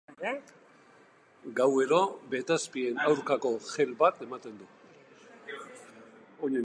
Gauero 1.59 1.99
betazpien 2.31 2.97
aurkako 3.09 3.51
gel 3.67 3.93
bat 4.01 4.23
ematen 4.29 4.57
du. 4.63 4.71